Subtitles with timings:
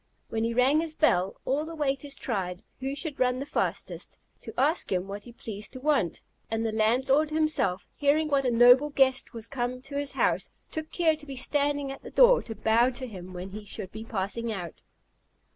[0.29, 4.51] When he rang his bell, all the waiters tried who should run the fastest, to
[4.57, 8.89] ask him what he pleased to want; and the landlord himself, hearing what a noble
[8.89, 12.55] guest was come to his house, took care to be standing at the door to
[12.55, 14.81] bow to him when he should be passing out.